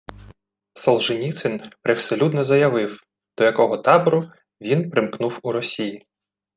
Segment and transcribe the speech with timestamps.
[0.73, 3.03] Солженіцин привселюдно заявив,
[3.37, 4.31] до якого табору
[4.61, 6.05] він примкнув у Росії